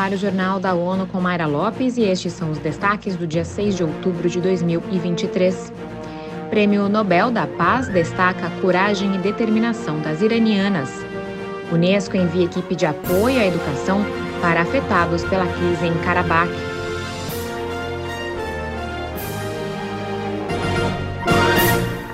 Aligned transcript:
ar 0.00 0.12
o 0.12 0.16
Jornal 0.16 0.58
da 0.58 0.72
ONU 0.72 1.06
com 1.06 1.20
Mayra 1.20 1.46
Lopes 1.46 1.98
e 1.98 2.02
estes 2.02 2.32
são 2.32 2.50
os 2.50 2.58
destaques 2.58 3.16
do 3.16 3.26
dia 3.26 3.44
6 3.44 3.76
de 3.76 3.84
outubro 3.84 4.30
de 4.30 4.40
2023. 4.40 5.70
Prêmio 6.48 6.88
Nobel 6.88 7.30
da 7.30 7.46
Paz 7.46 7.86
destaca 7.88 8.46
a 8.46 8.60
coragem 8.62 9.14
e 9.14 9.18
determinação 9.18 10.00
das 10.00 10.22
iranianas. 10.22 10.88
Unesco 11.70 12.16
envia 12.16 12.46
equipe 12.46 12.74
de 12.74 12.86
apoio 12.86 13.40
à 13.40 13.46
educação 13.46 14.02
para 14.40 14.62
afetados 14.62 15.22
pela 15.24 15.46
crise 15.46 15.86
em 15.86 15.94
Karabakh. 16.02 16.50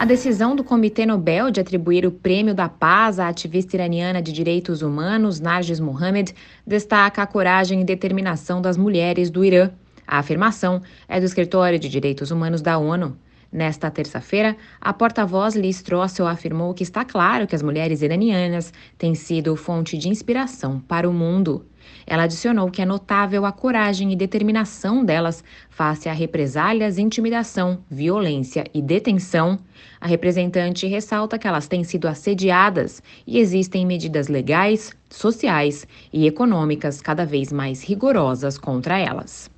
Decisão 0.07 0.55
do 0.55 0.63
Comitê 0.63 1.05
Nobel 1.05 1.51
de 1.51 1.61
atribuir 1.61 2.07
o 2.07 2.13
Prêmio 2.13 2.55
da 2.55 2.69
Paz 2.69 3.19
à 3.19 3.29
ativista 3.29 3.75
iraniana 3.75 4.23
de 4.23 4.33
direitos 4.33 4.81
humanos 4.81 5.41
Narges 5.41 5.81
Mohammed 5.81 6.33
destaca 6.65 7.23
a 7.23 7.27
coragem 7.27 7.81
e 7.81 7.85
determinação 7.85 8.63
das 8.63 8.77
mulheres 8.77 9.31
do 9.31 9.45
Irã. 9.45 9.71
A 10.07 10.19
afirmação 10.19 10.81
é 11.09 11.19
do 11.19 11.27
Escritório 11.27 11.77
de 11.77 11.89
Direitos 11.89 12.31
Humanos 12.31 12.63
da 12.63 12.79
ONU. 12.79 13.17
Nesta 13.53 13.91
terça-feira, 13.91 14.57
a 14.81 14.93
porta-voz 14.93 15.55
Liz 15.55 15.83
Trossel 15.83 16.27
afirmou 16.27 16.75
que 16.75 16.83
está 16.83 17.05
claro 17.05 17.47
que 17.47 17.55
as 17.55 17.63
mulheres 17.63 18.03
iranianas 18.03 18.73
têm 18.99 19.15
sido 19.15 19.57
fonte 19.57 19.97
de 19.97 20.09
inspiração 20.09 20.81
para 20.81 21.09
o 21.09 21.13
mundo. 21.13 21.65
Ela 22.07 22.25
adicionou 22.25 22.71
que 22.71 22.83
é 22.83 22.85
notável 22.85 23.45
a 23.45 23.53
coragem 23.53 24.13
e 24.13 24.17
determinação 24.17 25.05
delas 25.05 25.43
face 25.71 26.09
a 26.09 26.13
represálias, 26.13 26.99
intimidação, 26.99 27.79
violência 27.89 28.65
e 28.75 28.83
detenção. 28.83 29.59
A 30.01 30.07
representante 30.07 30.87
ressalta 30.87 31.39
que 31.39 31.47
elas 31.47 31.69
têm 31.69 31.85
sido 31.85 32.09
assediadas 32.09 33.03
e 33.27 33.39
existem 33.39 33.87
medidas 33.87 34.29
legais, 34.29 34.93
sociais 35.09 35.87
e 36.13 36.27
econômicas 36.27 37.01
cada 37.01 37.25
vez 37.25 37.53
mais 37.53 37.85
rigorosas 37.85 38.59
contra 38.59 38.99
elas. 38.99 39.56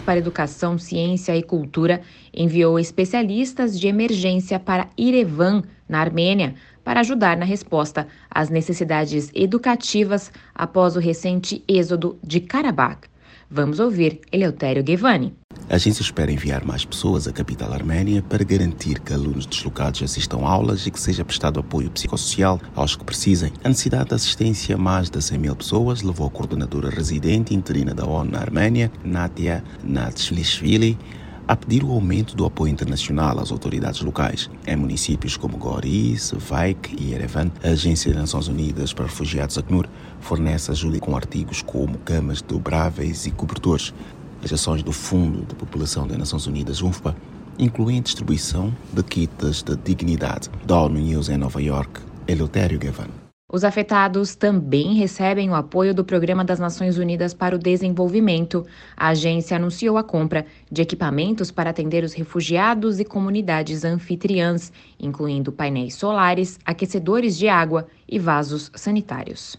Para 0.00 0.18
Educação, 0.18 0.78
Ciência 0.78 1.36
e 1.36 1.42
Cultura 1.42 2.00
enviou 2.32 2.78
especialistas 2.78 3.78
de 3.78 3.88
emergência 3.88 4.58
para 4.58 4.88
Yerevan, 4.98 5.62
na 5.88 6.00
Armênia, 6.00 6.54
para 6.84 7.00
ajudar 7.00 7.36
na 7.36 7.44
resposta 7.44 8.06
às 8.30 8.48
necessidades 8.48 9.30
educativas 9.34 10.32
após 10.54 10.96
o 10.96 11.00
recente 11.00 11.64
êxodo 11.68 12.18
de 12.22 12.40
Karabakh. 12.40 13.08
Vamos 13.50 13.80
ouvir 13.80 14.20
Eleutério 14.32 14.84
Gevani. 14.86 15.39
A 15.70 15.76
agência 15.76 16.02
espera 16.02 16.32
enviar 16.32 16.64
mais 16.64 16.84
pessoas 16.84 17.28
à 17.28 17.32
capital 17.32 17.72
arménia 17.72 18.20
para 18.28 18.42
garantir 18.42 18.98
que 18.98 19.12
alunos 19.12 19.46
deslocados 19.46 20.02
assistam 20.02 20.38
aulas 20.38 20.84
e 20.84 20.90
que 20.90 20.98
seja 20.98 21.24
prestado 21.24 21.60
apoio 21.60 21.88
psicossocial 21.92 22.60
aos 22.74 22.96
que 22.96 23.04
precisem. 23.04 23.52
A 23.62 23.68
necessidade 23.68 24.08
de 24.08 24.16
assistência 24.16 24.74
a 24.74 24.78
mais 24.78 25.08
de 25.08 25.22
100 25.22 25.38
mil 25.38 25.54
pessoas 25.54 26.02
levou 26.02 26.26
a 26.26 26.30
coordenadora 26.30 26.90
residente 26.90 27.54
interina 27.54 27.94
da 27.94 28.04
ONU 28.04 28.32
na 28.32 28.40
Arménia, 28.40 28.90
Nadia 29.04 29.62
Natslishvili, 29.84 30.98
a 31.46 31.54
pedir 31.54 31.84
o 31.84 31.92
aumento 31.92 32.34
do 32.34 32.44
apoio 32.44 32.72
internacional 32.72 33.38
às 33.38 33.52
autoridades 33.52 34.00
locais. 34.00 34.50
Em 34.66 34.74
municípios 34.74 35.36
como 35.36 35.56
Goris, 35.56 36.34
Vaik 36.36 36.96
e 37.00 37.12
Yerevan, 37.12 37.48
a 37.62 37.68
Agência 37.68 38.12
das 38.12 38.22
Nações 38.22 38.48
Unidas 38.48 38.92
para 38.92 39.04
Refugiados, 39.04 39.56
ACNUR, 39.56 39.88
fornece 40.18 40.72
ajuda 40.72 40.98
com 40.98 41.16
artigos 41.16 41.62
como 41.62 41.96
camas 41.98 42.42
dobráveis 42.42 43.24
e 43.26 43.30
cobertores. 43.30 43.94
As 44.42 44.52
ações 44.52 44.82
do 44.82 44.92
Fundo 44.92 45.44
de 45.46 45.54
População 45.54 46.06
das 46.06 46.16
Nações 46.16 46.46
Unidas, 46.46 46.80
UNFPA, 46.80 47.14
incluem 47.58 47.98
a 47.98 48.02
distribuição 48.02 48.74
de 48.92 49.02
kits 49.02 49.62
de 49.62 49.76
dignidade. 49.76 50.48
Da 50.64 50.80
ONU 50.80 50.98
News 50.98 51.28
em 51.28 51.36
Nova 51.36 51.60
York, 51.60 52.00
Eleutério 52.26 52.78
Gavan. 52.78 53.08
Os 53.52 53.64
afetados 53.64 54.36
também 54.36 54.94
recebem 54.94 55.50
o 55.50 55.54
apoio 55.54 55.92
do 55.92 56.04
Programa 56.04 56.44
das 56.44 56.60
Nações 56.60 56.98
Unidas 56.98 57.34
para 57.34 57.56
o 57.56 57.58
Desenvolvimento. 57.58 58.64
A 58.96 59.08
agência 59.08 59.56
anunciou 59.56 59.98
a 59.98 60.04
compra 60.04 60.46
de 60.70 60.80
equipamentos 60.80 61.50
para 61.50 61.70
atender 61.70 62.04
os 62.04 62.12
refugiados 62.12 63.00
e 63.00 63.04
comunidades 63.04 63.84
anfitriãs, 63.84 64.72
incluindo 65.00 65.50
painéis 65.50 65.96
solares, 65.96 66.60
aquecedores 66.64 67.36
de 67.36 67.48
água 67.48 67.88
e 68.08 68.20
vasos 68.20 68.70
sanitários. 68.74 69.58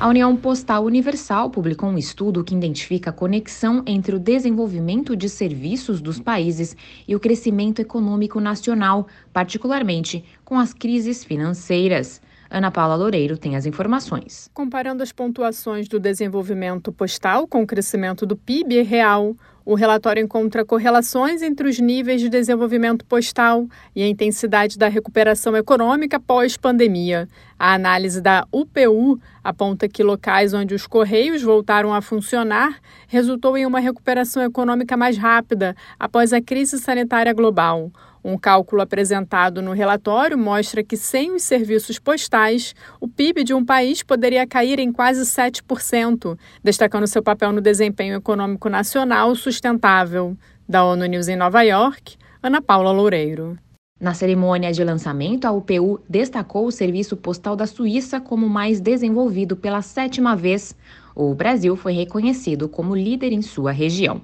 A 0.00 0.06
União 0.06 0.36
Postal 0.36 0.84
Universal 0.84 1.50
publicou 1.50 1.88
um 1.88 1.98
estudo 1.98 2.44
que 2.44 2.54
identifica 2.54 3.10
a 3.10 3.12
conexão 3.12 3.82
entre 3.84 4.14
o 4.14 4.18
desenvolvimento 4.20 5.16
de 5.16 5.28
serviços 5.28 6.00
dos 6.00 6.20
países 6.20 6.76
e 7.08 7.16
o 7.16 7.20
crescimento 7.20 7.80
econômico 7.80 8.38
nacional, 8.38 9.08
particularmente 9.32 10.24
com 10.44 10.56
as 10.56 10.72
crises 10.72 11.24
financeiras. 11.24 12.22
Ana 12.48 12.70
Paula 12.70 12.94
Loureiro 12.94 13.36
tem 13.36 13.56
as 13.56 13.66
informações. 13.66 14.48
Comparando 14.54 15.02
as 15.02 15.10
pontuações 15.10 15.88
do 15.88 15.98
desenvolvimento 15.98 16.92
postal 16.92 17.48
com 17.48 17.62
o 17.62 17.66
crescimento 17.66 18.24
do 18.24 18.36
PIB 18.36 18.82
real, 18.82 19.34
o 19.68 19.74
relatório 19.74 20.24
encontra 20.24 20.64
correlações 20.64 21.42
entre 21.42 21.68
os 21.68 21.78
níveis 21.78 22.22
de 22.22 22.30
desenvolvimento 22.30 23.04
postal 23.04 23.68
e 23.94 24.02
a 24.02 24.08
intensidade 24.08 24.78
da 24.78 24.88
recuperação 24.88 25.54
econômica 25.54 26.18
pós-pandemia. 26.18 27.28
A 27.58 27.74
análise 27.74 28.22
da 28.22 28.46
UPU 28.50 29.20
aponta 29.44 29.86
que 29.86 30.02
locais 30.02 30.54
onde 30.54 30.74
os 30.74 30.86
correios 30.86 31.42
voltaram 31.42 31.92
a 31.92 32.00
funcionar 32.00 32.80
resultou 33.08 33.58
em 33.58 33.66
uma 33.66 33.78
recuperação 33.78 34.42
econômica 34.42 34.96
mais 34.96 35.18
rápida 35.18 35.76
após 36.00 36.32
a 36.32 36.40
crise 36.40 36.78
sanitária 36.78 37.34
global. 37.34 37.92
Um 38.24 38.36
cálculo 38.36 38.82
apresentado 38.82 39.62
no 39.62 39.72
relatório 39.72 40.36
mostra 40.36 40.82
que, 40.82 40.96
sem 40.96 41.34
os 41.34 41.42
serviços 41.42 41.98
postais, 41.98 42.74
o 43.00 43.08
PIB 43.08 43.44
de 43.44 43.54
um 43.54 43.64
país 43.64 44.02
poderia 44.02 44.46
cair 44.46 44.78
em 44.78 44.92
quase 44.92 45.22
7%, 45.22 46.38
destacando 46.62 47.06
seu 47.06 47.22
papel 47.22 47.52
no 47.52 47.60
desempenho 47.60 48.16
econômico 48.16 48.68
nacional 48.68 49.34
sustentável. 49.34 50.36
Da 50.68 50.84
ONU 50.84 51.06
News 51.06 51.28
em 51.28 51.36
Nova 51.36 51.62
York, 51.62 52.16
Ana 52.42 52.60
Paula 52.60 52.92
Loureiro. 52.92 53.58
Na 54.00 54.14
cerimônia 54.14 54.70
de 54.70 54.84
lançamento, 54.84 55.44
a 55.44 55.50
UPU 55.50 56.00
destacou 56.08 56.66
o 56.66 56.70
serviço 56.70 57.16
postal 57.16 57.56
da 57.56 57.66
Suíça 57.66 58.20
como 58.20 58.48
mais 58.48 58.80
desenvolvido 58.80 59.56
pela 59.56 59.82
sétima 59.82 60.36
vez. 60.36 60.76
O 61.16 61.34
Brasil 61.34 61.74
foi 61.74 61.92
reconhecido 61.92 62.68
como 62.68 62.94
líder 62.94 63.32
em 63.32 63.42
sua 63.42 63.72
região. 63.72 64.22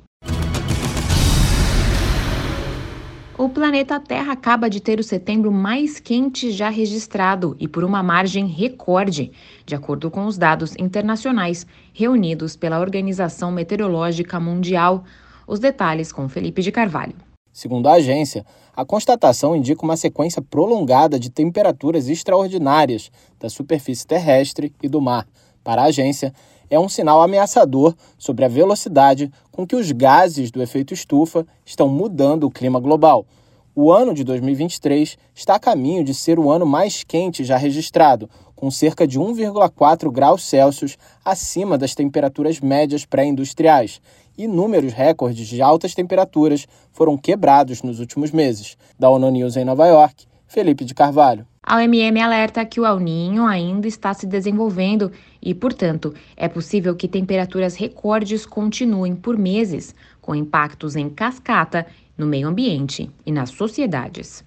O 3.36 3.48
planeta 3.48 3.98
Terra 3.98 4.32
acaba 4.32 4.70
de 4.70 4.80
ter 4.80 5.00
o 5.00 5.02
setembro 5.02 5.50
mais 5.50 5.98
quente 5.98 6.52
já 6.52 6.68
registrado 6.68 7.56
e 7.58 7.66
por 7.66 7.82
uma 7.82 8.00
margem 8.00 8.46
recorde, 8.46 9.32
de 9.66 9.74
acordo 9.74 10.08
com 10.08 10.26
os 10.26 10.38
dados 10.38 10.76
internacionais 10.78 11.66
reunidos 11.92 12.54
pela 12.54 12.78
Organização 12.78 13.50
Meteorológica 13.50 14.38
Mundial. 14.38 15.02
Os 15.48 15.58
detalhes 15.58 16.12
com 16.12 16.28
Felipe 16.28 16.62
de 16.62 16.70
Carvalho. 16.70 17.16
Segundo 17.52 17.88
a 17.88 17.94
agência, 17.94 18.46
a 18.74 18.84
constatação 18.84 19.56
indica 19.56 19.84
uma 19.84 19.96
sequência 19.96 20.40
prolongada 20.40 21.18
de 21.18 21.28
temperaturas 21.28 22.08
extraordinárias 22.08 23.10
da 23.40 23.48
superfície 23.48 24.06
terrestre 24.06 24.72
e 24.80 24.88
do 24.88 25.00
mar. 25.00 25.26
Para 25.64 25.82
a 25.82 25.86
agência, 25.86 26.32
é 26.68 26.78
um 26.78 26.88
sinal 26.88 27.22
ameaçador 27.22 27.94
sobre 28.18 28.44
a 28.44 28.48
velocidade 28.48 29.32
com 29.50 29.66
que 29.66 29.74
os 29.74 29.90
gases 29.90 30.50
do 30.50 30.62
efeito 30.62 30.92
estufa 30.92 31.46
estão 31.64 31.88
mudando 31.88 32.44
o 32.44 32.50
clima 32.50 32.78
global. 32.78 33.26
O 33.74 33.90
ano 33.90 34.14
de 34.14 34.22
2023 34.22 35.18
está 35.34 35.56
a 35.56 35.58
caminho 35.58 36.04
de 36.04 36.14
ser 36.14 36.38
o 36.38 36.48
ano 36.50 36.64
mais 36.64 37.02
quente 37.02 37.42
já 37.42 37.56
registrado, 37.56 38.30
com 38.54 38.70
cerca 38.70 39.06
de 39.06 39.18
1,4 39.18 40.12
graus 40.12 40.44
Celsius 40.44 40.96
acima 41.24 41.76
das 41.76 41.94
temperaturas 41.94 42.60
médias 42.60 43.04
pré-industriais. 43.04 44.00
Inúmeros 44.38 44.92
recordes 44.92 45.48
de 45.48 45.60
altas 45.60 45.94
temperaturas 45.94 46.66
foram 46.92 47.16
quebrados 47.16 47.82
nos 47.82 47.98
últimos 47.98 48.30
meses. 48.30 48.76
Da 48.98 49.10
ONU 49.10 49.30
News 49.30 49.56
em 49.56 49.64
Nova 49.64 49.86
York, 49.86 50.26
Felipe 50.46 50.84
de 50.84 50.94
Carvalho. 50.94 51.46
A 51.66 51.76
OMM 51.76 52.20
alerta 52.20 52.62
que 52.66 52.78
o 52.78 52.84
El 52.84 53.00
Ninho 53.00 53.46
ainda 53.46 53.88
está 53.88 54.12
se 54.12 54.26
desenvolvendo 54.26 55.10
e, 55.40 55.54
portanto, 55.54 56.12
é 56.36 56.46
possível 56.46 56.94
que 56.94 57.08
temperaturas 57.08 57.74
recordes 57.74 58.44
continuem 58.44 59.16
por 59.16 59.38
meses, 59.38 59.94
com 60.20 60.34
impactos 60.34 60.94
em 60.94 61.08
cascata, 61.08 61.86
no 62.18 62.26
meio 62.26 62.48
ambiente 62.48 63.10
e 63.24 63.32
nas 63.32 63.48
sociedades. 63.48 64.44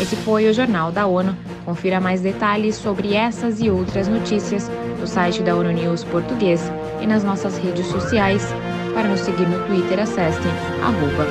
Esse 0.00 0.16
foi 0.24 0.48
o 0.48 0.54
Jornal 0.54 0.92
da 0.92 1.04
ONU. 1.06 1.36
Confira 1.64 2.00
mais 2.00 2.20
detalhes 2.20 2.76
sobre 2.76 3.14
essas 3.14 3.60
e 3.60 3.68
outras 3.68 4.06
notícias 4.06 4.70
no 5.00 5.06
site 5.06 5.42
da 5.42 5.56
ONU 5.56 5.72
News 5.72 6.04
Português 6.04 6.62
e 7.02 7.06
nas 7.06 7.24
nossas 7.24 7.58
redes 7.58 7.86
sociais. 7.86 8.42
Para 9.00 9.08
nos 9.08 9.20
seguir 9.20 9.48
no 9.48 9.58
Twitter, 9.64 9.98
acesse 9.98 10.46
arroba. 10.82 11.24